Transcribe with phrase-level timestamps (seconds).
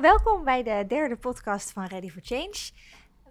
[0.00, 2.70] Welkom bij de derde podcast van Ready for Change.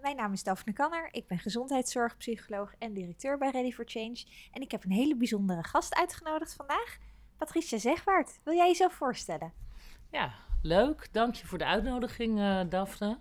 [0.00, 1.08] Mijn naam is Daphne Kanner.
[1.12, 4.24] Ik ben gezondheidszorgpsycholoog en directeur bij Ready for Change.
[4.52, 6.98] En ik heb een hele bijzondere gast uitgenodigd vandaag.
[7.36, 9.52] Patricia Zegwaard, wil jij jezelf voorstellen?
[10.10, 11.08] Ja, leuk.
[11.12, 13.18] Dank je voor de uitnodiging, uh, Daphne.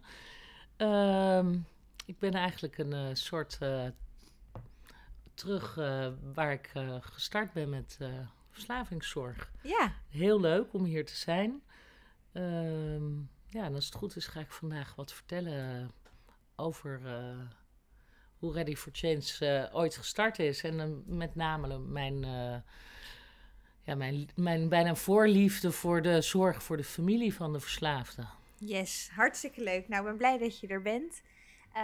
[0.77, 1.57] Ehm,
[2.05, 3.85] ik ben eigenlijk een uh, soort uh,
[5.33, 5.75] terug
[6.33, 7.97] waar ik gestart ben met
[8.49, 9.51] verslavingszorg.
[9.61, 9.93] Ja.
[10.09, 11.61] Heel leuk om hier te zijn.
[12.31, 13.11] Ehm,
[13.49, 15.91] ja, en als het goed is, ga ik vandaag wat vertellen
[16.55, 17.01] over
[18.37, 20.63] hoe Ready for Change ooit gestart is.
[20.63, 22.19] En met name mijn
[23.83, 28.25] ja, mijn, mijn bijna voorliefde voor de zorg voor de familie van de verslaafde.
[28.57, 29.87] Yes, hartstikke leuk.
[29.87, 31.21] Nou, ik ben blij dat je er bent.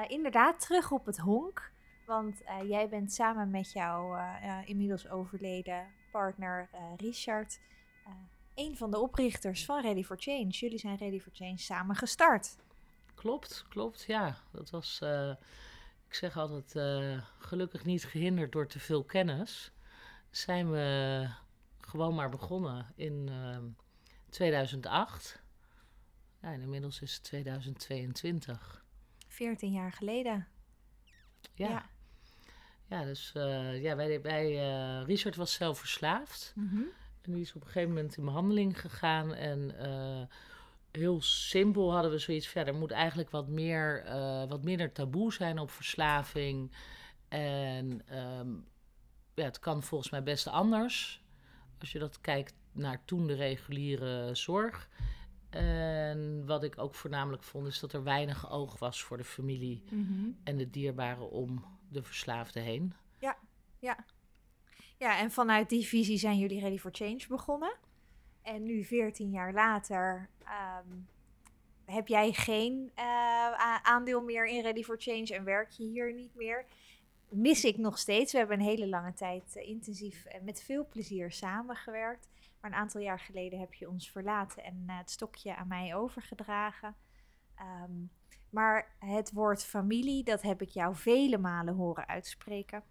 [0.07, 1.71] Inderdaad, terug op het honk.
[2.05, 4.17] Want jij bent samen met jouw
[4.65, 7.59] inmiddels overleden partner Richard
[8.55, 10.49] een van de oprichters van Ready for Change.
[10.49, 12.55] Jullie zijn Ready for Change samen gestart.
[13.15, 14.03] Klopt, klopt.
[14.07, 15.01] Ja, dat was,
[16.07, 16.71] ik zeg altijd,
[17.37, 19.71] gelukkig niet gehinderd door te veel kennis.
[20.29, 21.27] Zijn we
[21.79, 23.29] gewoon maar begonnen in
[24.29, 25.41] 2008.
[26.41, 28.83] Ehm, ja, en inmiddels is het 2022.
[29.27, 30.47] 14 jaar geleden.
[31.53, 31.69] Ja.
[31.69, 31.89] Ja,
[32.85, 36.53] ja dus uh, ja, wij, wij uh, Richard was zelf verslaafd.
[36.55, 36.87] Mm -hmm.
[37.25, 39.33] En die is op een gegeven moment in behandeling gegaan.
[39.33, 40.21] En uh,
[40.91, 42.73] heel simpel hadden we zoiets verder.
[42.73, 44.03] Er moet eigenlijk wat, meer,
[44.49, 46.71] wat minder taboe zijn op verslaving.
[47.27, 48.01] En
[48.39, 48.65] um,
[49.33, 51.23] ja, het kan volgens mij best anders
[51.79, 54.89] als je dat kijkt naar toen de reguliere zorg.
[55.49, 59.83] En wat ik ook voornamelijk vond, is dat er weinig oog was voor de familie
[59.89, 60.29] Mhm.
[60.43, 62.93] en de dierbaren om de verslaafde heen.
[63.19, 63.37] Ja,
[63.79, 64.05] ja.
[64.97, 67.75] Ja, en vanuit die visie zijn jullie Ready for Change begonnen.
[68.41, 70.87] En nu, 14 jaar later, ehm,
[71.85, 76.35] heb jij geen eh, aandeel meer in Ready for Change en werk je hier niet
[76.35, 76.65] meer.
[77.29, 78.31] Mis ik nog steeds.
[78.31, 82.27] We hebben een hele lange tijd eh, intensief en met veel plezier samengewerkt.
[82.61, 85.95] Maar een aantal jaar geleden heb je ons verlaten en eh, het stokje aan mij
[85.95, 86.95] overgedragen.
[87.55, 87.91] Ehm,
[88.49, 92.83] maar het woord familie, dat heb ik jou vele malen horen uitspreken.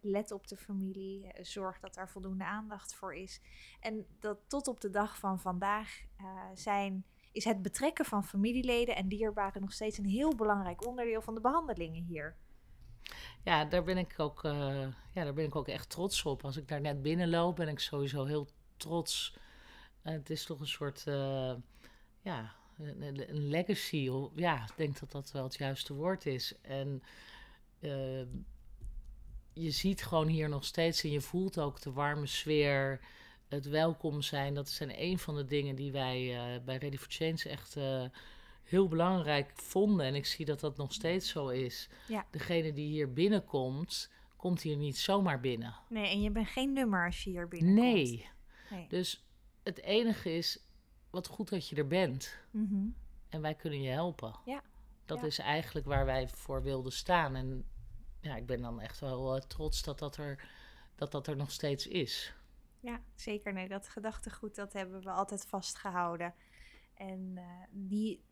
[0.00, 3.40] Let op de familie, eh, zorg dat daar voldoende aandacht voor is.
[3.80, 8.96] En dat tot op de dag van vandaag eh, zijn, is het betrekken van familieleden
[8.96, 12.36] en dierbaren nog steeds een heel belangrijk onderdeel van de behandelingen hier.
[13.44, 16.44] Ja, daar ben ik ook, eh, ja, daar ben ik ook echt trots op.
[16.44, 19.36] Als ik daar net binnenloop, ben ik sowieso heel trots.
[20.02, 21.02] Het is toch een soort,
[22.22, 24.10] ja, een, een- legacy.
[24.34, 26.60] Ja, ik denk dat dat wel het juiste woord is.
[26.60, 27.02] En
[29.58, 33.00] je ziet gewoon hier nog steeds en je voelt ook de warme sfeer,
[33.48, 34.54] het welkom zijn.
[34.54, 38.04] Dat zijn een van de dingen die wij eh, bij Ready for Change echt eh,
[38.64, 40.06] heel belangrijk vonden.
[40.06, 41.88] En ik zie dat dat nog steeds zo is.
[42.08, 42.26] Ja.
[42.30, 45.74] Degene die hier binnenkomt, komt hier niet zomaar binnen.
[45.88, 47.84] Nee, en je bent geen nummer als je hier binnenkomt.
[47.84, 48.28] Nee.
[48.70, 48.86] nee.
[48.88, 49.24] Dus
[49.62, 50.58] het enige is,
[51.10, 52.38] wat goed dat je er bent.
[52.50, 52.86] Mhm.
[53.28, 54.34] En wij kunnen je helpen.
[54.44, 54.62] Ja,
[55.04, 55.26] Dat ja.
[55.26, 57.34] is eigenlijk waar wij voor wilden staan.
[57.34, 57.64] En
[58.20, 60.48] ja, ik ben dan echt wel eh, trots dat dat er,
[60.94, 62.34] dat dat er nog steeds is.
[62.80, 63.52] Ja, zeker.
[63.52, 66.34] Nee, dat gedachtegoed, dat hebben we altijd vastgehouden.
[66.94, 68.22] En eh, die,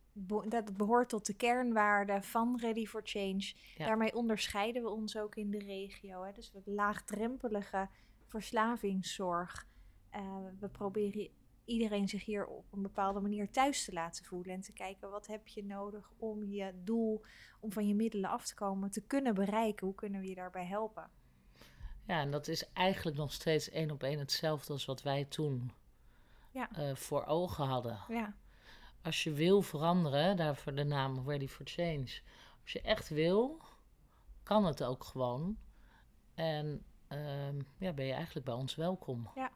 [0.48, 3.52] dat behoort tot de kernwaarden van Ready for Change.
[3.76, 3.86] Ja.
[3.86, 6.22] Daarmee onderscheiden we ons ook in de regio.
[6.22, 6.32] Hè.
[6.32, 7.88] Dus we laagdrempelige
[8.26, 9.66] verslavingszorg.
[10.10, 11.28] Eh, we proberen
[11.66, 14.54] iedereen zich hier op een bepaalde manier thuis te laten voelen.
[14.54, 17.24] En te kijken, wat heb je nodig om je doel,
[17.60, 19.86] om van je middelen af te komen, te kunnen bereiken?
[19.86, 21.10] Hoe kunnen we je daarbij helpen?
[22.06, 25.72] Ja, en dat is eigenlijk nog steeds één op één hetzelfde als wat wij toen
[26.50, 26.70] Ja.
[26.72, 27.98] eh, voor ogen hadden.
[28.08, 28.34] Ja,
[29.02, 32.20] Als je wil veranderen, daarvoor de naam Ready for Change.
[32.62, 33.60] Als je echt wil,
[34.42, 35.58] kan het ook gewoon.
[36.34, 39.30] En ehm, ja, ben je eigenlijk bij ons welkom.
[39.34, 39.50] ja,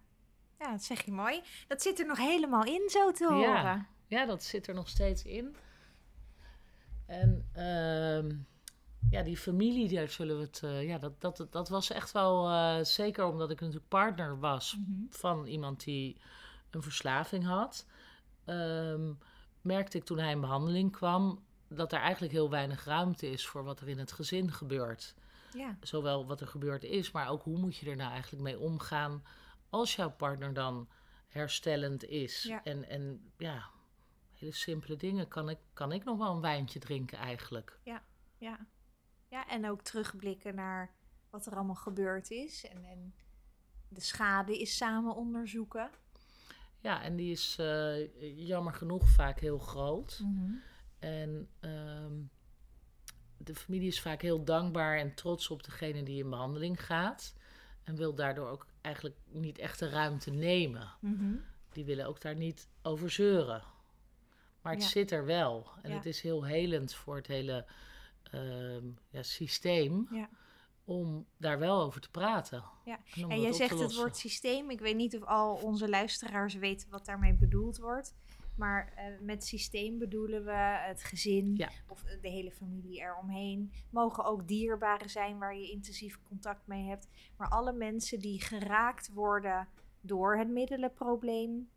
[0.69, 1.43] dat zeg je mooi.
[1.69, 3.41] Dat zit er nog helemaal in, zo te horen.
[3.63, 3.87] Ja.
[4.07, 5.57] Ja, dat zit er nog steeds in.
[7.07, 8.35] En ehm,
[9.11, 10.61] ja, die familie, daar zullen we het.
[10.63, 12.49] eh, ja, dat, dat, dat was echt wel.
[12.49, 15.01] eh, zeker omdat ik natuurlijk partner was Mhm.
[15.11, 16.21] van iemand die
[16.71, 17.87] een verslaving had.
[18.45, 19.13] ehm,
[19.61, 21.43] merkte ik toen hij in behandeling kwam.
[21.73, 25.15] dat er eigenlijk heel weinig ruimte is voor wat er in het gezin gebeurt.
[25.53, 28.59] Ja, Zowel wat er gebeurd is, maar ook hoe moet je er nou eigenlijk mee
[28.59, 29.23] omgaan.
[29.71, 30.89] Als jouw partner dan
[31.29, 32.43] herstellend is.
[32.43, 32.65] Ja.
[32.65, 33.71] En, en ja,
[34.33, 35.29] hele simpele dingen.
[35.29, 37.79] Kan ik, kan ik nog wel een wijntje drinken eigenlijk?
[38.39, 38.67] ja.
[39.29, 40.95] Ja, en ook terugblikken naar
[41.31, 42.65] wat er allemaal gebeurd is.
[42.65, 43.15] En, en
[43.89, 45.91] de schade is samen onderzoeken.
[46.81, 50.21] Ja, en die is eh, jammer genoeg vaak heel groot.
[50.23, 50.53] Mhm.
[50.99, 52.13] En ehm,
[53.37, 57.35] de familie is vaak heel dankbaar en trots op degene die in behandeling gaat.
[57.85, 60.91] En wil daardoor ook eigenlijk niet echt de ruimte nemen.
[61.01, 61.35] Mhm.
[61.73, 63.63] Die willen ook daar niet over zeuren.
[64.63, 64.89] Maar het Ja.
[64.89, 65.67] zit er wel.
[65.83, 65.97] En Ja.
[65.97, 67.67] het is heel helend voor het hele
[68.31, 70.29] ehm, ja, systeem Ja.
[70.85, 72.65] om daar wel over te praten.
[72.85, 72.99] Ja.
[73.15, 74.71] En, En jij zegt het woord systeem.
[74.71, 78.15] Ik weet niet of al onze luisteraars weten wat daarmee bedoeld wordt.
[78.61, 80.53] Maar eh, met systeem bedoelen we
[80.87, 81.69] het gezin Ja.
[81.89, 83.73] of de hele familie eromheen.
[83.91, 87.09] Mogen ook dierbaren zijn waar je intensief contact mee hebt.
[87.37, 89.69] Maar alle mensen die geraakt worden
[90.01, 91.71] door het middelenprobleem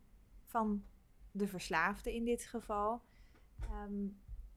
[0.44, 0.84] van
[1.30, 3.02] de verslaafde in dit geval.
[3.60, 4.06] Ehm,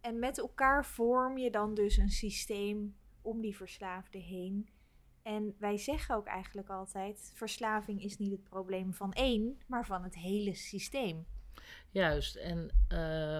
[0.01, 4.69] en met elkaar vorm je dan dus een systeem om die verslaafde heen.
[5.21, 10.03] En wij zeggen ook eigenlijk altijd: verslaving is niet het probleem van één, maar van
[10.03, 11.25] het hele systeem.
[11.89, 13.39] Juist, en eh,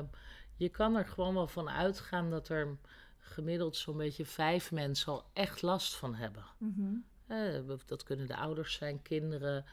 [0.56, 2.78] je kan er gewoon wel van uitgaan dat er
[3.18, 6.44] gemiddeld zo'n beetje vijf mensen al echt last van hebben.
[7.28, 9.66] Eh, dat kunnen de ouders zijn, kinderen.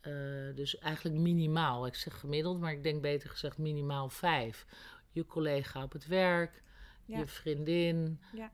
[0.00, 0.12] eh,
[0.54, 1.86] dus eigenlijk minimaal.
[1.86, 4.66] Ik zeg gemiddeld, maar ik denk beter gezegd minimaal vijf.
[5.10, 6.62] Je collega op het werk,
[7.04, 7.18] Ja.
[7.18, 8.50] je vriendin, Ja.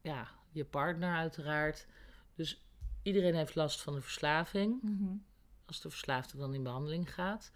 [0.00, 1.86] ja, je partner uiteraard.
[2.34, 2.66] Dus
[3.02, 4.80] iedereen heeft last van de verslaving.
[5.66, 7.52] Als de verslaafde dan in behandeling gaat,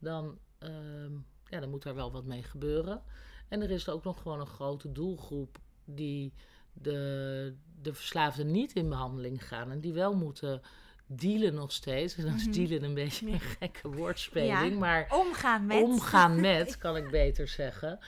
[0.00, 1.12] dan, ehm,
[1.44, 3.02] ja, dan moet daar wel wat mee gebeuren.
[3.48, 6.32] En er is ook nog gewoon een grote doelgroep die
[6.72, 10.60] de, de verslaafden niet in behandeling gaan en die wel moeten
[11.06, 12.16] dealen nog steeds.
[12.16, 12.52] En dan is Mhm.
[12.52, 14.78] dealen een beetje een gekke woordspeling, Ja.
[14.78, 15.82] maar Omgaan met.
[15.82, 17.98] omgaan met, kan ik beter zeggen.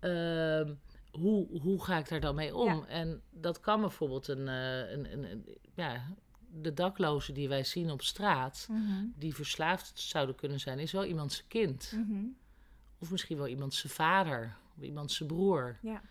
[0.00, 0.74] Ehm,
[1.10, 2.66] hoe, hoe ga ik daar dan mee om?
[2.66, 2.86] Ja.
[2.86, 6.02] En dat kan bijvoorbeeld een, eh, een, een, een- ja,
[6.60, 9.04] de daklozen die wij zien op straat, Mhm.
[9.16, 11.92] die verslaafd zouden kunnen zijn, is wel iemand zijn kind.
[11.94, 12.24] Mhm.
[12.98, 15.78] Of misschien wel iemand zijn vader, of iemand zijn broer.
[15.82, 16.02] Ja.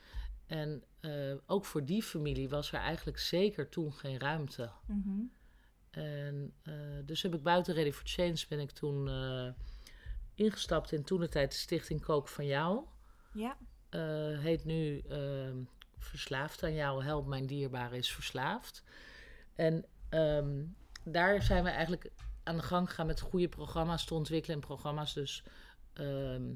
[0.47, 4.71] En eh, ook voor die familie was er eigenlijk zeker toen geen ruimte.
[4.85, 5.21] Mhm.
[5.89, 6.73] En eh,
[7.05, 9.49] dus heb ik buiten Ready for Change ben ik toen eh,
[10.33, 12.85] ingestapt in toen de tijd de stichting Kook van Jou.
[13.33, 13.57] Ja.
[14.38, 15.03] Heet nu
[15.97, 18.83] Verslaafd aan jou, help mijn dierbare is verslaafd.
[19.55, 20.63] En ehm,
[21.04, 22.12] daar zijn we eigenlijk
[22.44, 24.56] aan de gang gegaan met goede programma's te ontwikkelen.
[24.62, 25.44] En programma's dus
[25.94, 26.54] ehm,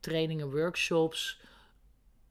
[0.00, 1.40] trainingen, workshops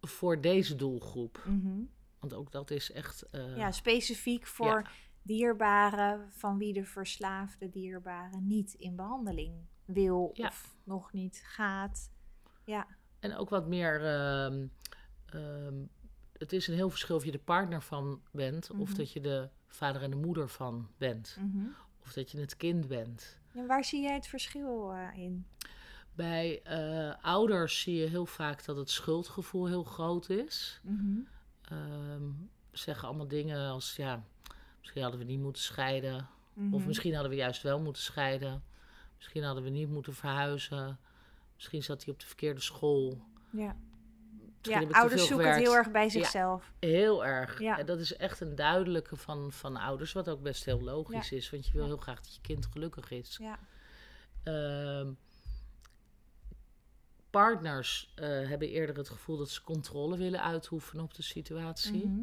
[0.01, 1.44] voor deze doelgroep.
[1.46, 1.81] Mhm.
[2.19, 3.22] Want ook dat is echt...
[3.30, 4.92] eh, ja, specifiek voor ja.
[5.22, 9.54] dierbaren van wie de verslaafde dierbare niet in behandeling
[9.86, 10.48] wil Ja.
[10.48, 12.12] of nog niet gaat.
[12.66, 12.88] Ja.
[13.19, 14.06] En ook wat meer.
[14.06, 14.68] ehm,
[15.25, 15.75] ehm,
[16.39, 18.97] het is een heel verschil of je de partner van bent, of Mhm.
[18.97, 21.65] dat je de vader en de moeder van bent, Mhm.
[22.03, 23.38] of dat je het kind bent.
[23.53, 25.45] En waar zie jij het verschil eh, in?
[26.13, 30.80] Bij eh, ouders zie je heel vaak dat het schuldgevoel heel groot is.
[30.83, 31.19] Mhm.
[31.62, 32.24] Ehm,
[32.71, 34.24] zeggen allemaal dingen als ja,
[34.80, 36.74] misschien hadden we niet moeten scheiden, Mhm.
[36.74, 38.63] of misschien hadden we juist wel moeten scheiden,
[39.18, 41.00] misschien hadden we niet moeten verhuizen,
[41.56, 43.21] misschien zat hij op de verkeerde school.
[43.51, 43.75] Ja,
[44.61, 46.10] ja ouders zoeken het heel erg bij Ja.
[46.10, 46.72] zichzelf.
[46.79, 47.60] Heel erg.
[47.60, 47.79] Ja.
[47.79, 51.50] En dat is echt een duidelijke van, van ouders, wat ook best heel logisch is.
[51.50, 53.38] Want je wil heel graag dat je kind gelukkig is.
[53.41, 53.60] Ja.
[54.43, 55.12] Ehm,
[57.29, 62.07] partners eh, hebben eerder het gevoel dat ze controle willen uitoefenen op de situatie.
[62.07, 62.22] Mhm.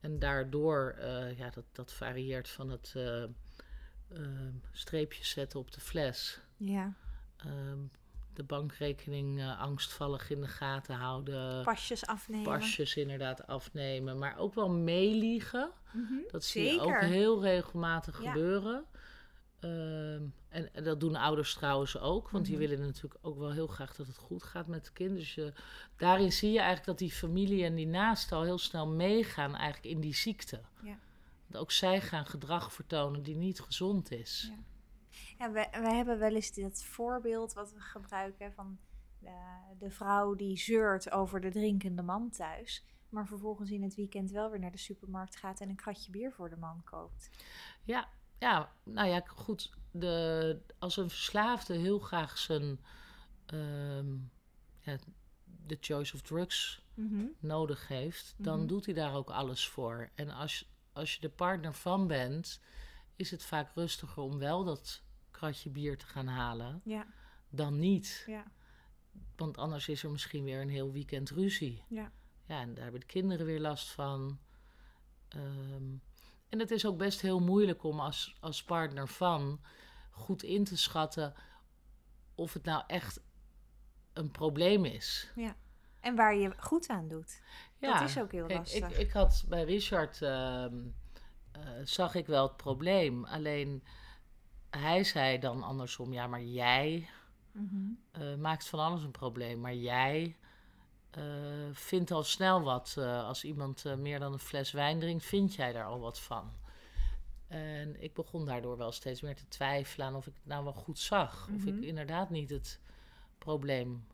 [0.00, 5.80] En daardoor, eh, ja, dat, dat varieert van het eh, ehm, streepjes zetten op de
[5.80, 6.40] fles.
[6.56, 6.94] ja.
[7.36, 7.78] ehm,
[8.36, 11.62] de bankrekening eh, angstvallig in de gaten houden.
[11.64, 12.44] Pasjes afnemen.
[12.44, 15.70] pasjes inderdaad afnemen, maar ook wel meeliegen.
[15.92, 16.12] Mhm.
[16.30, 18.30] Dat zie je ook heel regelmatig Ja.
[18.32, 18.84] gebeuren.
[19.60, 22.68] Ehm, en, en dat doen ouders trouwens ook, want die Mhm.
[22.68, 25.16] willen natuurlijk ook wel heel graag dat het goed gaat met het kind.
[25.16, 25.52] Dus je,
[25.96, 29.94] daarin zie je eigenlijk dat die familie en die naasten al heel snel meegaan eigenlijk
[29.94, 30.60] in die ziekte.
[30.82, 30.98] Ja.
[31.46, 34.46] Want ook zij gaan gedrag vertonen die niet gezond is.
[34.50, 34.56] Ja.
[35.42, 38.78] Ja, we, we hebben wel eens dit voorbeeld wat we gebruiken van
[39.18, 39.36] de,
[39.78, 42.84] de vrouw die zeurt over de drinkende man thuis.
[43.08, 46.32] Maar vervolgens in het weekend wel weer naar de supermarkt gaat en een kratje bier
[46.32, 47.30] voor de man koopt.
[47.82, 48.08] Ja,
[48.38, 49.72] ja, nou ja, goed.
[49.90, 52.80] De, als een verslaafde heel graag zijn
[53.46, 54.12] ehm,
[54.78, 54.96] ja,
[55.44, 56.82] de choice of drugs
[57.38, 58.66] nodig heeft, dan Mhm.
[58.66, 60.10] doet hij daar ook alles voor.
[60.14, 62.60] En als, als je de partner van bent,
[63.16, 65.02] is het vaak rustiger om wel dat
[65.42, 67.06] kratje bier te gaan halen Ja,
[67.48, 68.24] dan niet.
[68.26, 68.44] ja,
[69.36, 71.84] Want anders is er misschien weer een heel weekend ruzie.
[71.88, 72.12] ja.
[72.46, 74.38] Ja, en daar hebben de kinderen weer last van.
[75.28, 75.94] Ehm,
[76.48, 79.60] en het is ook best heel moeilijk om als, als partner van
[80.10, 81.34] goed in te schatten
[82.34, 83.20] of het nou echt
[84.12, 85.32] een probleem is.
[85.34, 85.56] Ja.
[86.00, 87.40] En waar je goed aan doet.
[87.78, 88.90] Ja, dat is ook heel kijk, lastig.
[88.90, 90.74] Ik, ik had bij Richard ehm,
[91.52, 93.24] eh, zag ik wel het probleem.
[93.24, 93.82] Alleen
[94.78, 97.08] hij zei dan andersom: ja, maar jij
[97.52, 97.76] Mhm.
[98.10, 99.60] eh, maakt van alles een probleem.
[99.60, 100.36] Maar jij
[101.10, 101.22] eh,
[101.72, 102.94] vindt al snel wat.
[102.98, 106.52] eh, als iemand meer dan een fles wijn drinkt, vind jij daar al wat van.
[107.48, 110.72] En ik begon daardoor wel steeds meer te twijfelen aan of ik het nou wel
[110.72, 111.48] goed zag.
[111.54, 111.82] Of ik Mhm.
[111.82, 112.80] inderdaad niet het
[113.38, 114.06] probleem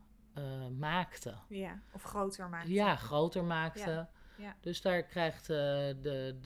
[0.79, 1.35] maakte.
[1.49, 2.71] Ja, of groter maken.
[2.71, 3.91] Ja, groter maakte.
[3.91, 4.57] Ja, ja.
[4.61, 6.38] Dus daar krijgt de, de,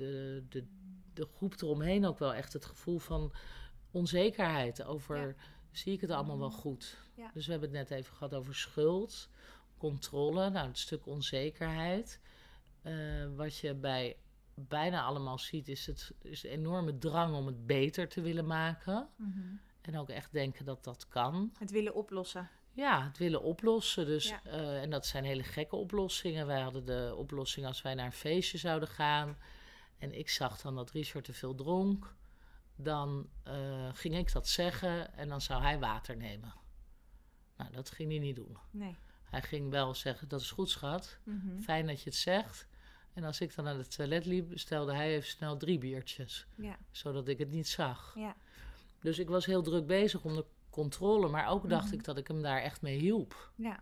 [0.48, 0.66] de,
[1.14, 3.32] de groep eromheen ook wel echt het gevoel van
[3.92, 5.34] onzekerheid over Ja.
[5.70, 6.96] zie ik het allemaal wel goed.
[7.14, 7.30] Ja.
[7.34, 9.28] Dus we hebben het net even gehad over schuld,
[9.78, 12.20] controle, nou het stuk onzekerheid.
[12.82, 12.94] Eh,
[13.36, 14.16] wat je bij
[14.54, 19.08] bijna allemaal ziet is, het, is de enorme drang om het beter te willen maken.
[19.16, 19.40] Mhm.
[19.80, 21.52] En ook echt denken dat dat kan.
[21.58, 22.50] Het willen oplossen.
[22.72, 24.06] Ja, het willen oplossen.
[24.06, 24.42] Dus, Ja.
[24.44, 26.46] eh, en dat zijn hele gekke oplossingen.
[26.46, 29.36] Wij hadden de oplossing als wij naar een feestje zouden gaan.
[29.98, 32.14] En ik zag dan dat Richard te veel dronk.
[32.82, 36.54] Dan eh, ging ik dat zeggen en dan zou hij water nemen.
[37.56, 38.56] Nou, dat ging hij niet doen.
[38.70, 38.96] Nee.
[39.24, 41.18] Hij ging wel zeggen, dat is goed schat.
[41.24, 41.60] Mhm.
[41.60, 42.66] Fijn dat je het zegt.
[43.12, 46.46] En als ik dan naar het toilet liep, bestelde hij even snel drie biertjes.
[46.56, 48.12] Ja, Zodat ik het niet zag.
[48.16, 48.36] ja.
[49.00, 51.28] Dus ik was heel druk bezig om de controle.
[51.28, 51.94] Maar ook dacht Mhm.
[51.94, 53.52] ik dat ik hem daar echt mee hielp.
[53.56, 53.80] Ja,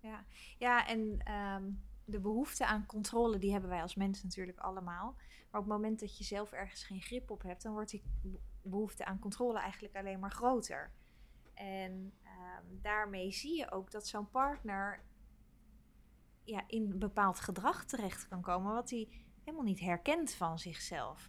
[0.00, 0.24] ja.
[0.58, 1.64] ja en ehm,
[2.10, 5.14] de behoefte aan controle, die hebben wij als mensen natuurlijk allemaal.
[5.50, 8.02] Maar op het moment dat je zelf ergens geen grip op hebt, dan wordt die
[8.22, 10.92] be- behoefte aan controle eigenlijk alleen maar groter.
[11.54, 15.04] En ehm, daarmee zie je ook dat zo'n partner
[16.44, 19.08] ja, in bepaald gedrag terecht kan komen, wat hij
[19.44, 21.28] helemaal niet herkent van zichzelf.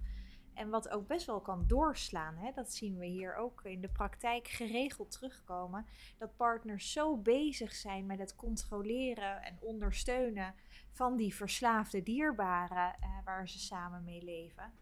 [0.53, 2.37] En wat ook best wel kan doorslaan.
[2.37, 2.51] Hè?
[2.51, 5.85] Dat zien we hier ook in de praktijk geregeld terugkomen
[6.17, 10.55] dat partners zo bezig zijn met het controleren en ondersteunen
[10.91, 14.73] van die verslaafde dierbaren eh, waar ze samen mee leven,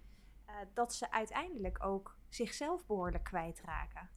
[0.46, 4.10] eh, dat ze uiteindelijk ook zichzelf behoorlijk kwijtraken.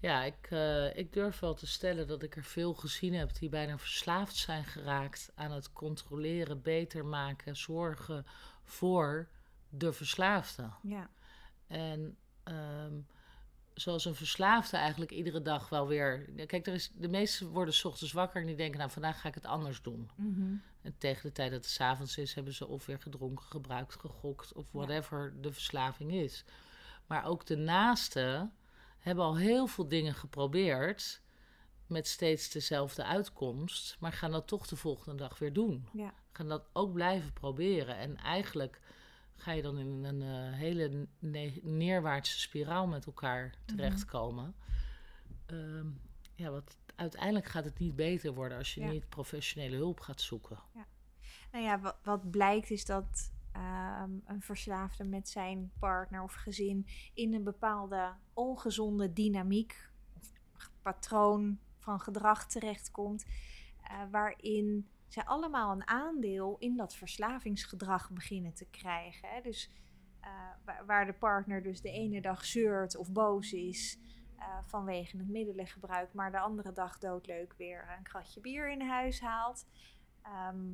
[0.00, 3.48] Ja, ik, eh, ik durf wel te stellen dat ik er veel gezien heb die
[3.48, 8.26] bijna verslaafd zijn geraakt aan het controleren, beter maken, zorgen
[8.62, 9.28] voor
[9.68, 10.70] de verslaafde.
[10.82, 11.10] Ja,
[11.66, 13.00] En ehm,
[13.74, 16.30] zoals een verslaafde eigenlijk iedere dag wel weer.
[16.46, 19.28] Kijk, er is, de meesten worden 's ochtends wakker en die denken, nou vandaag ga
[19.28, 20.10] ik het anders doen.
[20.84, 23.94] En tegen de tijd dat het 's avonds is, hebben ze of weer gedronken, gebruikt,
[24.00, 24.78] gegokt of Ja.
[24.78, 26.44] whatever de verslaving is.
[27.06, 28.52] Maar ook de naasten
[28.98, 31.20] hebben al heel veel dingen geprobeerd
[31.86, 35.88] met steeds dezelfde uitkomst, maar gaan dat toch de volgende dag weer doen.
[35.92, 37.96] ja, Gaan dat ook blijven proberen.
[37.96, 38.80] En eigenlijk
[39.36, 44.54] ga je dan in een eh, hele ne- neerwaartse spiraal met elkaar terechtkomen.
[45.46, 45.86] Ehm,
[46.34, 48.90] ja, wat, uiteindelijk gaat het niet beter worden als je Ja.
[48.90, 50.58] niet professionele hulp gaat zoeken.
[51.52, 56.86] Nou ja, wat, wat blijkt is dat ehm, een verslaafde met zijn partner of gezin
[57.14, 60.32] in een bepaalde ongezonde dynamiek of
[60.82, 63.24] patroon van gedrag terechtkomt,
[63.82, 69.28] eh, waarin zij allemaal een aandeel in dat verslavingsgedrag beginnen te krijgen.
[69.28, 69.40] Hè?
[69.40, 69.70] Dus
[70.20, 70.30] eh,
[70.64, 73.98] waar, waar de partner dus de ene dag zeurt of boos is
[74.38, 79.20] eh, vanwege het middelengebruik, maar de andere dag doodleuk weer een kratje bier in huis
[79.20, 79.66] haalt.
[80.22, 80.72] Ehm,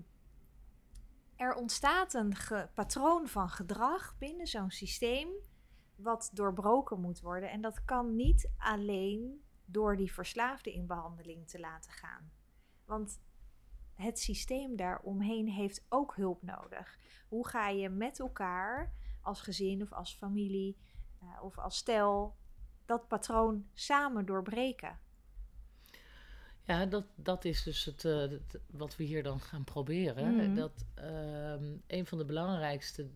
[1.37, 2.35] er ontstaat een
[2.75, 5.29] patroon van gedrag binnen zo'n systeem
[5.97, 7.50] wat doorbroken moet worden.
[7.50, 12.31] En dat kan niet alleen door die verslaafde in behandeling te laten gaan.
[12.85, 13.21] Want
[13.95, 16.99] het systeem daaromheen heeft ook hulp nodig.
[17.29, 20.76] Hoe ga je met elkaar als gezin of als familie
[21.21, 22.37] eh, of als stel
[22.90, 24.99] dat patroon samen doorbreken?
[26.64, 30.35] Ja, dat, dat is dus het, eh, het- wat we hier dan gaan proberen.
[30.37, 30.54] Mhm.
[30.54, 33.06] Dat ehm, een van de belangrijkste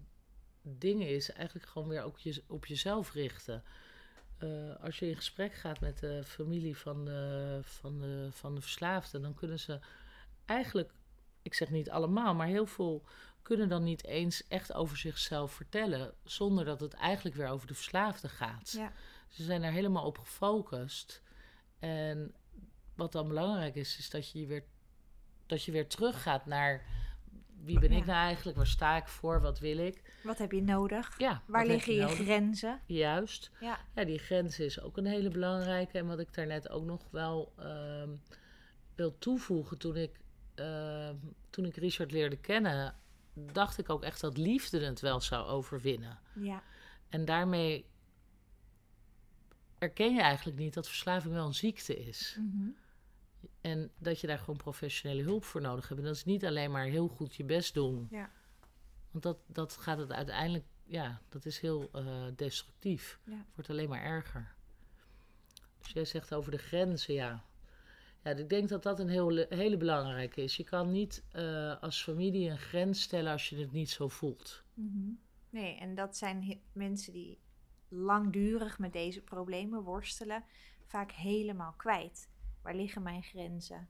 [0.62, 3.62] dingen is eigenlijk gewoon weer ook je, op jezelf richten.
[4.38, 8.61] Eh, als je in gesprek gaat met de familie van de, van, de, van de
[8.61, 9.81] verslaafde, dan kunnen ze
[10.45, 10.93] eigenlijk,
[11.43, 13.04] ik zeg niet allemaal, maar heel veel
[13.43, 17.75] kunnen dan niet eens echt over zichzelf vertellen, zonder dat het eigenlijk weer over de
[17.75, 18.73] verslaafde gaat.
[18.73, 18.93] Ja.
[19.35, 21.23] Ze zijn er helemaal op gefocust.
[21.79, 22.35] En
[22.95, 24.64] wat dan belangrijk is, is dat je weer,
[25.47, 26.85] dat je weer teruggaat naar
[27.64, 30.03] wie ben ik nou eigenlijk, waar sta ik voor, wat wil ik.
[30.23, 31.19] Wat heb je nodig?
[31.19, 32.81] Ja, Waar liggen je grenzen?
[32.87, 33.50] Juist.
[33.61, 33.79] Ja.
[33.95, 35.99] Ja, die grens is ook een hele belangrijke.
[35.99, 38.11] En wat ik daarnet ook nog wel ehm,
[38.95, 40.21] wil toevoegen, toen ik,
[40.55, 41.17] ehm,
[41.50, 42.95] toen ik Richard leerde kennen,
[43.35, 46.19] dacht ik ook echt dat liefde het wel zou overwinnen.
[46.33, 46.62] Ja.
[47.09, 47.87] En daarmee
[49.85, 52.37] erken je eigenlijk niet dat verslaving wel een ziekte is.
[52.38, 52.69] Mhm.
[53.61, 56.00] En dat je daar gewoon professionele hulp voor nodig hebt.
[56.00, 58.09] En dat is niet alleen maar heel goed je best doen.
[58.11, 58.31] Ja.
[59.11, 63.19] Want dat, dat gaat het uiteindelijk, ja, dat is heel eh, destructief.
[63.25, 63.37] Ja.
[63.37, 64.55] Het wordt alleen maar erger.
[65.79, 67.45] Dus jij zegt over de grenzen, ja.
[68.23, 70.57] Ja, ik denk dat dat een heel, hele belangrijke is.
[70.57, 74.62] Je kan niet eh, als familie een grens stellen als je het niet zo voelt.
[74.75, 75.11] Mhm.
[75.50, 77.38] Nee, en dat zijn mensen die
[77.95, 80.45] langdurig met deze problemen worstelen,
[80.85, 82.31] vaak helemaal kwijt.
[82.63, 83.89] Waar liggen mijn grenzen?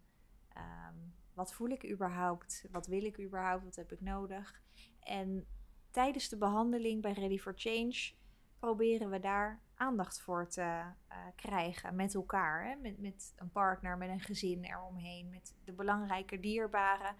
[0.48, 0.94] Ehm,
[1.34, 2.64] wat voel ik überhaupt?
[2.70, 3.64] Wat wil ik überhaupt?
[3.64, 4.62] Wat heb ik nodig?
[5.00, 5.46] En
[5.90, 8.12] tijdens de behandeling bij Ready for Change
[8.58, 12.64] proberen we daar aandacht voor te eh, krijgen met elkaar.
[12.64, 12.74] Hè?
[12.76, 17.16] Met, met een partner, met een gezin eromheen, met de belangrijke dierbaren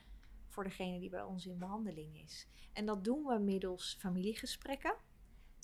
[0.48, 2.48] voor degene die bij ons in behandeling is.
[2.72, 4.94] En dat doen we middels familiegesprekken.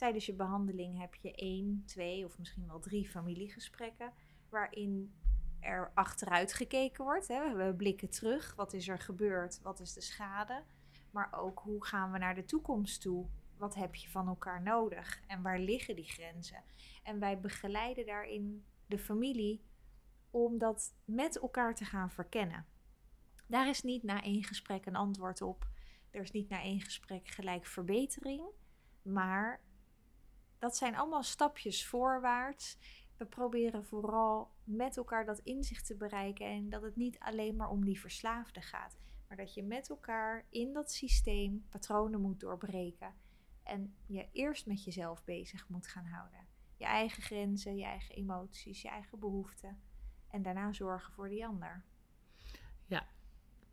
[0.01, 4.13] Tijdens je behandeling heb je één, twee of misschien wel drie familiegesprekken.
[4.49, 5.13] Waarin
[5.61, 7.29] er achteruit gekeken wordt.
[7.29, 7.55] Hè.
[7.55, 8.55] We blikken terug.
[8.55, 9.61] Wat is er gebeurd?
[9.63, 10.63] Wat is de schade?
[11.11, 13.27] Maar ook hoe gaan we naar de toekomst toe?
[13.57, 15.23] Wat heb je van elkaar nodig?
[15.27, 16.63] En waar liggen die grenzen?
[17.03, 19.63] En wij begeleiden daarin de familie
[20.31, 22.67] om dat met elkaar te gaan verkennen.
[23.47, 25.69] Daar is niet na één gesprek een antwoord op.
[26.11, 28.43] Er is niet na één gesprek gelijk verbetering.
[29.03, 29.61] Maar
[30.61, 32.79] dat zijn allemaal stapjes voorwaarts.
[33.17, 36.47] We proberen vooral met elkaar dat inzicht te bereiken.
[36.47, 38.99] En dat het niet alleen maar om die verslaafde gaat.
[39.29, 43.15] Maar dat je met elkaar in dat systeem patronen moet doorbreken.
[43.63, 46.47] En je eerst met jezelf bezig moet gaan houden.
[46.77, 49.81] Je eigen grenzen, je eigen emoties, je eigen behoeften.
[50.29, 51.85] En daarna zorgen voor die ander.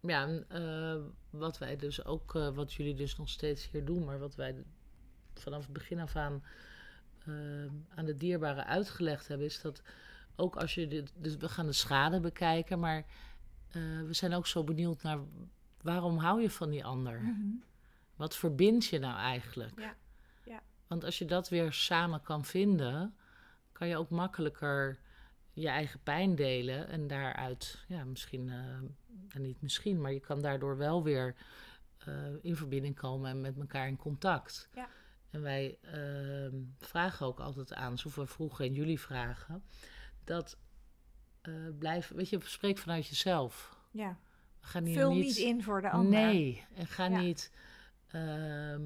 [0.02, 4.04] Ja, en, eh, wat wij dus ook, eh, wat jullie dus nog steeds hier doen,
[4.04, 4.64] maar wat wij
[5.34, 6.44] vanaf het begin af aan
[7.28, 9.82] eh, aan de dierbaren uitgelegd hebben, is dat
[10.36, 13.06] ook als je dit, dus we gaan de schade bekijken, maar
[13.68, 15.20] eh, we zijn ook zo benieuwd naar
[15.82, 17.36] waarom hou je van die ander?
[18.16, 19.80] Wat verbindt je nou eigenlijk?
[19.80, 19.96] Ja,
[20.46, 20.62] ja.
[20.88, 23.16] Want als je dat weer samen kan vinden,
[23.72, 25.00] kan je ook makkelijker
[25.62, 30.78] je eigen pijn delen en daaruit, ja, misschien, eh, niet misschien, maar je kan daardoor
[30.78, 31.36] wel weer
[31.98, 34.70] eh, in verbinding komen en met elkaar in contact.
[34.74, 34.90] Ja.
[35.38, 39.64] En wij ehm, vragen ook altijd aan, zoals we vroeger en jullie vragen,
[40.24, 40.58] dat
[41.42, 43.78] eh blijf, weet je, spreek vanuit jezelf.
[43.92, 44.18] Ja.
[44.60, 46.12] We gaan hier Vul niet in voor de ander.
[46.20, 47.20] Nee, en ga Ja.
[47.20, 47.52] niet.
[48.08, 48.82] ehm,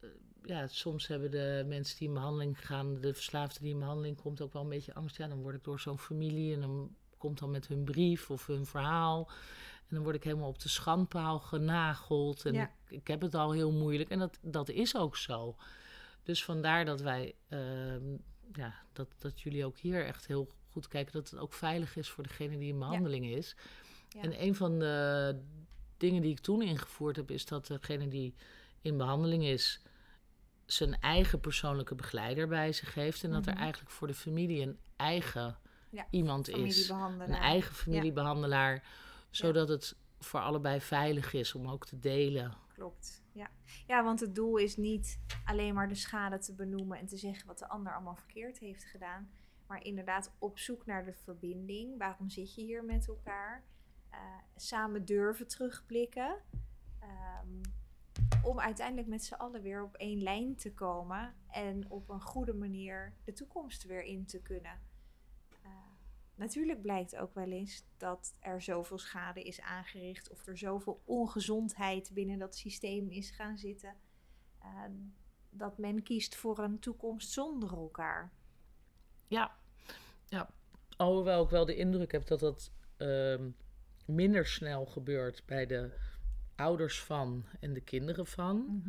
[0.00, 0.08] eh,
[0.42, 4.40] ja, soms hebben de mensen die in behandeling gaan, de verslaafde die in behandeling komt,
[4.40, 5.16] ook wel een beetje angst.
[5.16, 8.46] Ja, dan word ik door zo'n familie en dan komt dan met hun brief of
[8.46, 9.30] hun verhaal.
[9.92, 12.44] En dan word ik helemaal op de schandpaal genageld.
[12.46, 12.62] En Ja.
[12.88, 14.10] ik, ik heb het al heel moeilijk.
[14.10, 15.56] En dat, dat is ook zo.
[16.22, 18.16] Dus vandaar dat wij, ehm,
[18.52, 22.08] ja, dat, dat jullie ook hier echt heel goed kijken dat het ook veilig is
[22.08, 23.56] voor degene die in behandeling is.
[24.08, 24.20] Ja.
[24.22, 25.38] En een van de
[25.96, 28.34] dingen die ik toen ingevoerd heb, is dat degene die
[28.80, 29.80] in behandeling is,
[30.66, 33.24] zijn eigen persoonlijke begeleider bij zich heeft.
[33.24, 33.62] En dat er Mhm.
[33.62, 35.56] eigenlijk voor de familie een eigen
[35.90, 36.88] Ja, iemand is.
[36.88, 38.84] Een eigen familiebehandelaar,
[39.32, 42.56] zodat het voor allebei veilig is om ook te delen.
[42.74, 43.22] Klopt.
[43.32, 43.50] Ja.
[43.86, 47.46] ja, want het doel is niet alleen maar de schade te benoemen en te zeggen
[47.46, 49.30] wat de ander allemaal verkeerd heeft gedaan.
[49.66, 51.98] Maar inderdaad op zoek naar de verbinding.
[51.98, 53.64] Waarom zit je hier met elkaar?
[54.10, 54.18] Eh,
[54.56, 56.36] samen durven terugblikken.
[56.98, 57.60] Ehm,
[58.42, 61.34] om uiteindelijk met z'n allen weer op één lijn te komen.
[61.50, 64.80] En op een goede manier de toekomst weer in te kunnen.
[66.42, 70.30] Natuurlijk blijkt ook wel eens dat er zoveel schade is aangericht.
[70.30, 73.94] Of er zoveel ongezondheid binnen dat systeem is gaan zitten.
[74.58, 74.68] eh,
[75.50, 78.32] dat men kiest voor een toekomst zonder elkaar.
[79.26, 79.56] Ja,
[80.28, 80.50] ja.
[80.96, 83.50] Alhoewel ik wel de indruk heb dat dat ehm,
[84.06, 85.90] minder snel gebeurt bij de
[86.56, 88.82] ouders van en de kinderen van.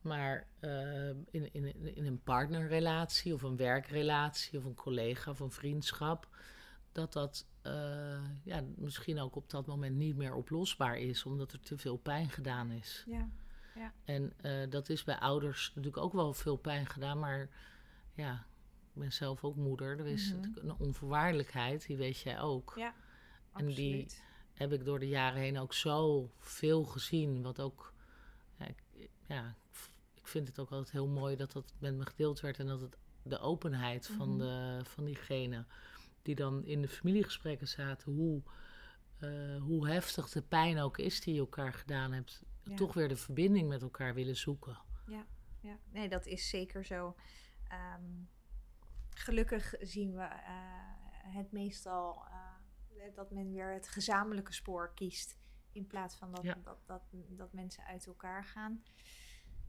[0.00, 5.50] Maar ehm, in, in, in een partnerrelatie of een werkrelatie of een collega of een
[5.50, 6.28] vriendschap,
[6.94, 11.60] dat dat eh, ja, misschien ook op dat moment niet meer oplosbaar is, omdat er
[11.60, 13.04] te veel pijn gedaan is.
[13.06, 13.28] Ja.
[14.04, 17.48] En eh, dat is bij ouders natuurlijk ook wel veel pijn gedaan, maar
[18.14, 18.46] ja,
[18.94, 19.98] ik ben zelf ook moeder.
[19.98, 20.36] Er is Mhm.
[20.40, 22.72] natuurlijk een onvoorwaardelijkheid, die weet jij ook.
[22.76, 22.94] Ja,
[23.52, 24.06] En die-.
[24.52, 27.92] Heb ik door de jaren heen ook zo veel gezien, wat ook,
[28.58, 29.54] ja, ik, ja,
[30.14, 32.80] ik vind het ook altijd heel mooi dat dat met me gedeeld werd en dat
[32.80, 34.38] het de openheid van, Mhm.
[34.38, 35.64] de, van diegene
[36.24, 38.42] die dan in de familiegesprekken zaten, hoe,
[39.18, 42.76] eh, hoe heftig de pijn ook is die je elkaar gedaan hebt, Ja.
[42.76, 44.78] toch weer de verbinding met elkaar willen zoeken.
[45.60, 47.16] Ja, nee, dat is zeker zo.
[47.68, 48.02] Ehm,
[49.08, 52.24] gelukkig zien we eh, het meestal
[53.14, 55.36] dat men weer het gezamenlijke spoor kiest.
[55.72, 58.82] In plaats van dat, dat, dat, dat, mensen uit elkaar gaan.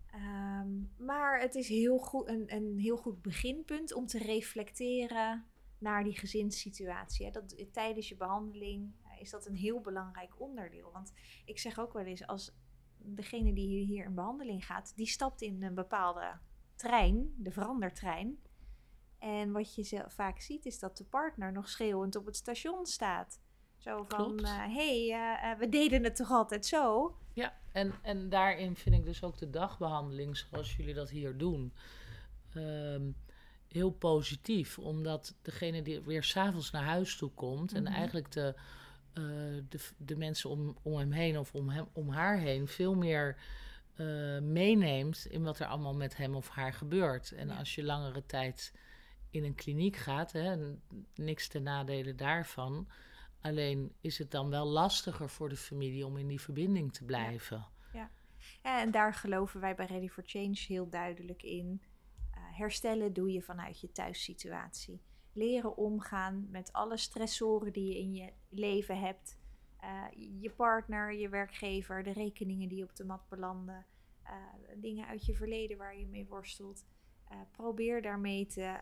[0.05, 5.45] Ehm, maar het is heel goed, een, een heel goed beginpunt om te reflecteren
[5.85, 7.31] naar die gezinssituatie.
[7.31, 10.91] Dat, tijdens je behandeling is dat een heel belangrijk onderdeel.
[10.91, 11.13] Want
[11.45, 12.51] ik zeg ook wel eens, als
[12.97, 16.37] degene die hier in behandeling gaat, die stapt in een bepaalde
[16.75, 18.37] trein, de verandertrein.
[19.19, 23.39] En wat je vaak ziet is dat de partner nog schreeuwend op het station staat.
[23.77, 27.15] Zo van, hé, uh, hey, uh, uh, we deden het toch altijd zo?
[27.33, 31.73] Ja, en, en daarin vind ik dus ook de dagbehandeling zoals jullie dat hier doen...
[32.55, 33.15] Um,
[33.75, 34.79] heel positief.
[34.79, 37.73] Omdat degene die weer s'avonds naar huis toe komt...
[37.73, 37.93] en mhm.
[37.93, 38.55] eigenlijk de,
[39.69, 42.67] de, de mensen om, om hem heen of om, hem, om haar heen...
[42.67, 43.37] veel meer
[44.41, 47.31] meeneemt in wat er allemaal met hem of haar gebeurt.
[47.31, 48.73] En als je langere tijd
[49.35, 50.75] in een kliniek gaat, hè,
[51.15, 52.87] niks ten nadele daarvan.
[53.41, 57.65] Alleen is het dan wel lastiger voor de familie om in die verbinding te blijven.
[57.93, 58.09] Ja,
[58.63, 58.81] ja.
[58.81, 61.81] en daar geloven wij bij Ready for Change heel duidelijk in.
[62.55, 65.01] Herstellen doe je vanuit je thuissituatie.
[65.33, 69.37] Leren omgaan met alle stressoren die je in je leven hebt.
[69.83, 70.05] Uh,
[70.41, 73.85] je partner, je werkgever, de rekeningen die op de mat belanden.
[74.23, 74.31] Uh,
[74.75, 76.85] dingen uit je verleden waar je mee worstelt.
[77.51, 78.79] probeer daarmee te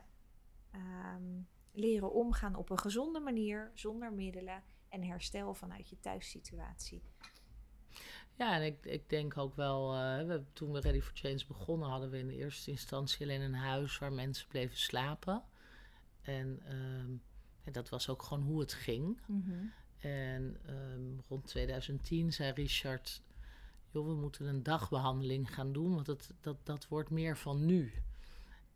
[0.74, 7.04] Ehm, leren omgaan op een gezonde manier, zonder middelen en herstel vanuit je thuissituatie.
[8.38, 11.90] Ja, en ik, ik denk ook wel, uh, we, toen we Ready for Change begonnen,
[11.90, 15.44] hadden we in de eerste instantie alleen een huis waar mensen bleven slapen.
[16.22, 19.22] En ehm, dat was ook gewoon hoe het ging.
[19.26, 19.66] Mhm.
[19.98, 23.22] En um, rond 2010 zei Richard,
[23.92, 27.94] joh, we moeten een dagbehandeling gaan doen, want dat, dat, dat wordt meer van nu.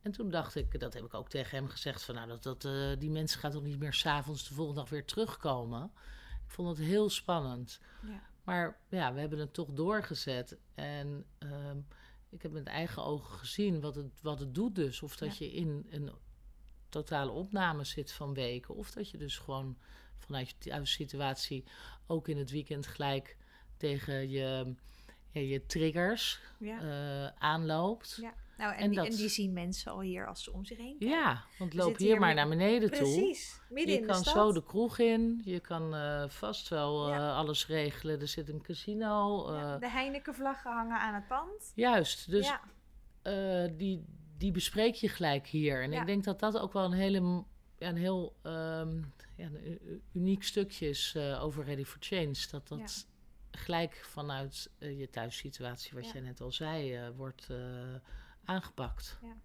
[0.02, 2.64] En toen dacht ik, dat heb ik ook tegen hem gezegd, van nou, dat, dat,
[2.66, 5.92] uh, die mensen gaat toch niet meer s'avonds de volgende dag weer terugkomen.
[6.46, 7.80] Ik vond het heel spannend.
[8.02, 8.22] Ja.
[8.48, 10.58] Maar ja, we hebben het toch doorgezet.
[10.76, 11.88] En um,
[12.30, 15.02] ik heb met eigen ogen gezien wat het, wat het doet dus.
[15.02, 16.12] Of dat je in een
[16.90, 18.76] totale opname zit van weken.
[18.76, 19.78] Of dat je dus gewoon
[20.18, 21.64] vanuit je situatie
[22.06, 23.38] ook in het weekend gelijk
[23.78, 24.76] tegen je,
[25.32, 26.82] ja, je triggers ja.
[26.82, 28.18] Uh, aanloopt.
[28.22, 28.34] Ja.
[28.58, 31.18] Nou, en, die, en, die, zien mensen al hier als ze om zich heen kijken.
[31.18, 33.00] Ja, want loop hier maar naar beneden toe.
[33.00, 34.26] Precies, midden je in de stad.
[34.26, 35.42] Je kan zo de kroeg in.
[35.44, 38.22] Je kan uh, vast wel uh, alles regelen.
[38.22, 39.48] Er zit een casino.
[39.52, 41.72] Uh, ja, de Heineken-vlaggen hangen aan het pand.
[41.76, 42.54] Juist, dus
[43.78, 44.06] die,
[44.38, 45.84] die bespreek je gelijk hier.
[45.84, 47.44] En ik denk dat dat ook wel een, hele,
[47.78, 52.36] ja, een heel um, ja, een uniek stukje is over Ready for Change.
[52.52, 53.08] Dat dat
[53.52, 57.48] gelijk vanuit je thuissituatie, wat jij net al zei, wordt
[58.48, 59.20] aangepakt.
[59.22, 59.36] Ja.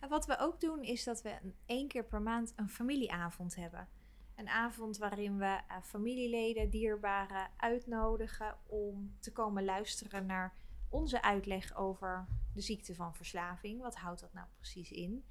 [0.00, 3.88] En wat we ook doen is dat we één keer per maand een familieavond hebben.
[4.34, 10.54] Een avond waarin we uh, familieleden, dierbaren uitnodigen om te komen luisteren naar
[10.88, 13.80] onze uitleg over de ziekte van verslaving.
[13.80, 15.24] Wat houdt dat nou precies in?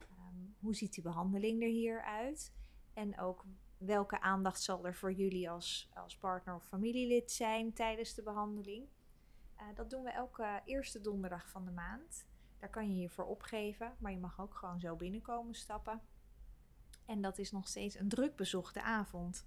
[0.00, 2.52] Um, hoe ziet die behandeling er hier uit?
[2.94, 3.44] En ook
[3.76, 8.88] welke aandacht zal er voor jullie als, als partner of familielid zijn tijdens de behandeling?
[9.56, 12.26] Uh, dat doen we elke eerste donderdag van de maand.
[12.58, 16.00] Daar kan je je voor opgeven, maar je mag ook gewoon zo binnenkomen stappen.
[17.06, 19.46] En dat is nog steeds een druk bezochte avond.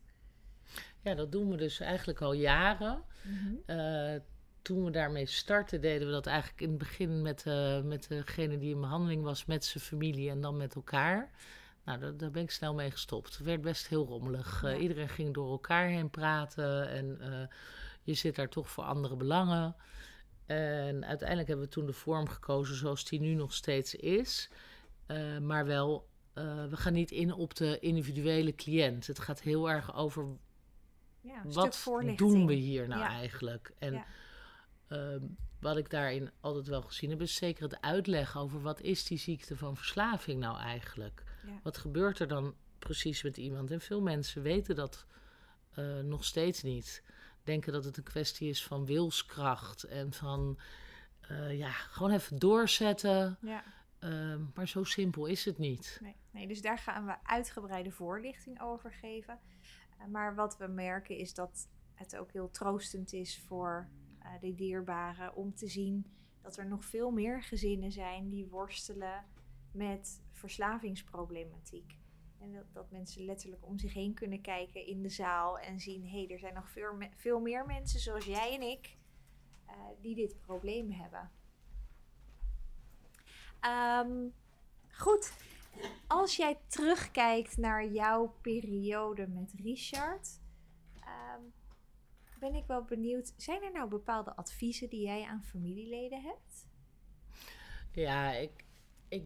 [1.01, 3.03] Ja, dat doen we dus eigenlijk al jaren.
[3.21, 3.55] Mhm.
[3.65, 4.19] Eh,
[4.61, 8.57] toen we daarmee startten, deden we dat eigenlijk in het begin met, uh, met degene
[8.57, 11.31] die in behandeling was, met zijn familie en dan met elkaar.
[11.85, 13.37] Nou, daar, daar ben ik snel mee gestopt.
[13.37, 14.63] Het werd best heel rommelig.
[14.63, 17.19] Uh, iedereen ging door elkaar heen praten en
[18.03, 19.75] je zit daar toch voor andere belangen.
[20.51, 24.49] En uiteindelijk hebben we toen de vorm gekozen zoals die nu nog steeds is.
[25.07, 29.07] Uh, maar wel, uh, we gaan niet in op de individuele cliënt.
[29.07, 30.25] Het gaat heel erg over
[31.21, 33.73] ja, wat doen we hier nou eigenlijk?
[33.79, 34.05] En ja.
[34.87, 35.21] uh,
[35.59, 39.17] wat ik daarin altijd wel gezien heb, is zeker het uitleggen over wat is die
[39.17, 41.23] ziekte van verslaving nou eigenlijk?
[41.63, 43.71] Wat gebeurt er dan precies met iemand?
[43.71, 45.05] En veel mensen weten dat
[45.79, 47.03] uh, nog steeds niet
[47.43, 50.59] denken dat het een kwestie is van wilskracht en van
[51.31, 53.37] uh, ja, gewoon even doorzetten.
[53.41, 53.63] Ja.
[53.99, 55.99] Uh, maar zo simpel is het niet.
[56.01, 59.39] Nee, nee, dus daar gaan we uitgebreide voorlichting over geven.
[59.99, 64.55] Uh, maar wat we merken is dat het ook heel troostend is voor uh, de
[64.55, 66.05] dierbaren om te zien
[66.41, 69.25] dat er nog veel meer gezinnen zijn die worstelen
[69.71, 71.99] met verslavingsproblematiek.
[72.41, 76.25] En dat, mensen letterlijk om zich heen kunnen kijken in de zaal en zien: hé,
[76.25, 76.69] hey, er zijn nog
[77.15, 78.97] veel, meer mensen zoals jij en ik
[79.67, 81.31] uh, die dit probleem hebben.
[83.65, 84.33] Um,
[84.91, 85.33] goed,
[86.07, 90.39] als jij terugkijkt naar jouw periode met Richard,
[90.99, 91.41] ehm,
[92.39, 93.33] ben ik wel benieuwd.
[93.37, 96.67] Zijn er nou bepaalde adviezen die jij aan familieleden hebt?
[97.91, 98.65] Ja, ik,
[99.07, 99.23] ik,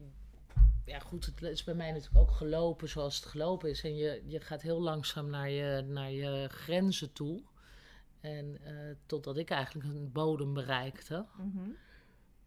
[0.85, 3.83] ja, goed, het is bij mij natuurlijk ook gelopen zoals het gelopen is.
[3.83, 7.43] En je, je gaat heel langzaam naar je, naar je grenzen toe.
[8.19, 11.25] En eh, totdat ik eigenlijk een bodem bereikte.
[11.37, 11.69] Mhm.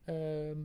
[0.04, 0.58] Ehm,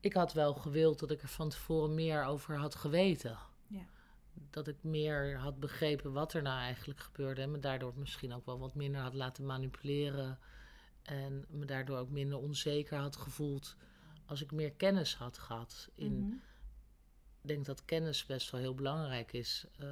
[0.00, 3.38] ik had wel gewild dat ik er van tevoren meer over had geweten.
[3.66, 3.84] Ja.
[4.50, 7.40] Dat ik meer had begrepen wat er nou eigenlijk gebeurde.
[7.42, 10.38] En me daardoor misschien ook wel wat minder had laten manipuleren.
[11.02, 13.76] En me daardoor ook minder onzeker had gevoeld
[14.26, 15.88] als ik meer kennis had gehad.
[15.94, 16.34] In, Mhm.
[17.48, 19.66] Denk dat kennis best wel heel belangrijk is.
[19.78, 19.88] Eh,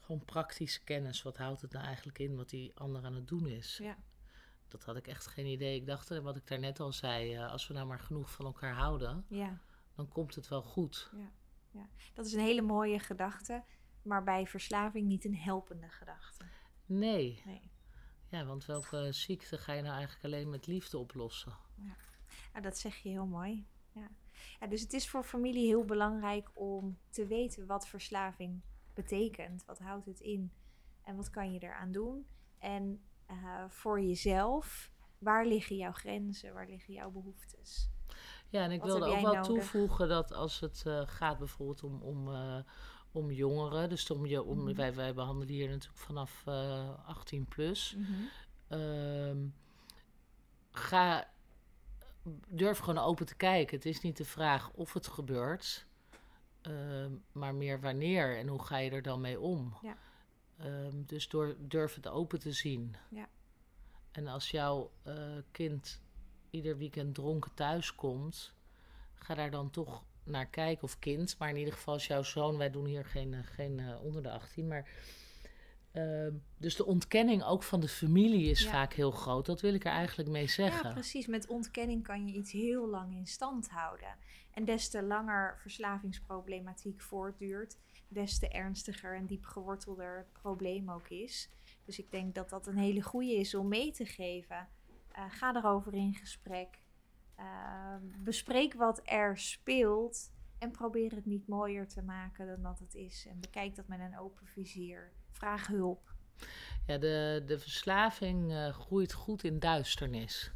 [0.00, 1.22] gewoon praktische kennis.
[1.22, 3.78] Wat houdt het nou eigenlijk in wat die ander aan het doen is?
[3.82, 3.96] Ja.
[4.68, 5.76] Dat had ik echt geen idee.
[5.76, 8.44] Ik dacht, eh, wat ik daarnet al zei, eh, als we nou maar genoeg van
[8.44, 9.60] elkaar houden, ja,
[9.94, 11.10] dan komt het wel goed.
[12.14, 13.64] dat is een hele mooie gedachte,
[14.02, 16.44] maar bij verslaving niet een helpende gedachte.
[16.86, 17.42] Nee.
[17.44, 17.70] Nee.
[18.28, 21.56] Ja, want welke ziekte ga je nou eigenlijk alleen met liefde oplossen?
[22.52, 23.66] Nou, dat zeg je heel mooi.
[24.60, 24.66] Ja.
[24.66, 28.60] Dus het is voor familie heel belangrijk om te weten wat verslaving
[28.94, 29.64] betekent.
[29.64, 30.52] Wat houdt het in
[31.02, 32.26] en wat kan je eraan doen?
[32.58, 36.54] En eh, voor jezelf, waar liggen jouw grenzen?
[36.54, 37.88] Waar liggen jouw behoeftes?
[38.48, 39.46] Ja, en ik Wat wilde ook wel nodig?
[39.46, 42.58] toevoegen dat als het eh, gaat bijvoorbeeld om, om, eh,
[43.12, 44.74] om jongeren, dus om je, om, Mhm.
[44.74, 47.96] wij, wij behandelen hier natuurlijk vanaf eh 18 plus.
[48.68, 49.46] Ehm,
[50.70, 51.28] ga,
[52.48, 53.76] durf gewoon open te kijken.
[53.76, 55.86] Het is niet de vraag of het gebeurt,
[56.60, 59.76] ehm, maar meer wanneer en hoe ga je er dan mee om.
[59.82, 59.96] Ja.
[60.58, 62.96] Ehm, dus door, durf het open te zien.
[63.08, 63.28] Ja.
[64.10, 65.14] En als jouw eh,
[65.50, 66.00] kind
[66.50, 68.54] ieder weekend dronken thuis komt,
[69.14, 70.84] ga daar dan toch naar kijken.
[70.84, 73.80] Of kind, maar in ieder geval als jouw zoon, wij doen hier geen, eh, geen
[73.80, 74.88] eh, onder de 18, maar
[75.96, 78.70] Ehm, dus de ontkenning ook van de familie is Ja.
[78.70, 79.46] vaak heel groot.
[79.46, 80.92] Dat wil ik er eigenlijk mee Ja, zeggen.
[80.92, 81.26] precies.
[81.26, 84.16] Met ontkenning kan je iets heel lang in stand houden.
[84.52, 87.76] En des te langer verslavingsproblematiek voortduurt,
[88.08, 91.50] des te ernstiger en diep gewortelder het probleem ook is.
[91.84, 94.68] Dus ik denk dat dat een hele goede is om mee te geven.
[95.12, 96.78] Eh, ga erover in gesprek.
[97.36, 100.30] Ehm, bespreek wat er speelt.
[100.58, 103.26] En probeer het niet mooier te maken dan dat het is.
[103.28, 105.12] En bekijk dat met een open vizier.
[105.30, 106.14] Vraag hulp.
[106.86, 110.50] Ja, de, de verslaving eh, groeit goed in duisternis.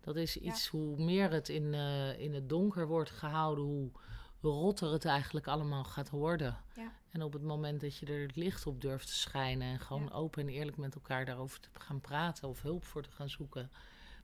[0.00, 3.90] Dat is iets, hoe meer het in, eh, in het donker wordt gehouden, hoe
[4.40, 6.56] rotter het eigenlijk allemaal gaat worden.
[6.74, 6.92] Ja.
[7.10, 10.02] En op het moment dat je er het licht op durft te schijnen en gewoon
[10.02, 10.10] Ja.
[10.10, 13.70] open en eerlijk met elkaar daarover te gaan praten of hulp voor te gaan zoeken,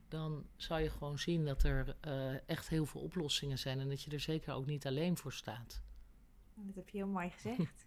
[0.09, 4.03] dan zal je gewoon zien dat er eh, echt heel veel oplossingen zijn en dat
[4.03, 5.83] je er zeker ook niet alleen voor staat.
[6.55, 7.87] Dat heb je heel mooi gezegd.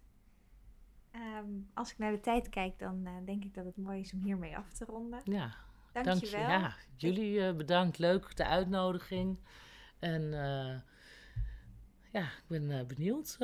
[1.10, 4.12] Ehm, als ik naar de tijd kijk, dan eh, denk ik dat het mooi is
[4.12, 5.20] om hiermee af te ronden.
[5.24, 5.54] Ja,
[5.92, 6.38] Dank, dank je.
[6.38, 7.98] Ja, jullie eh, bedankt.
[7.98, 9.38] Leuk de uitnodiging.
[9.98, 10.22] En
[12.12, 13.36] ja, ik ben benieuwd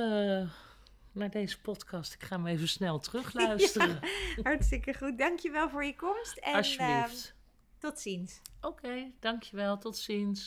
[1.12, 2.14] naar deze podcast.
[2.14, 4.00] Ik ga hem even snel terugluisteren.
[4.42, 5.18] Hartstikke goed.
[5.18, 6.36] Dank je wel voor je komst.
[6.36, 7.37] En ehm, Alsjeblieft.
[7.78, 8.40] Tot ziens.
[8.60, 9.78] Oké, dankjewel.
[9.78, 10.46] Tot ziens.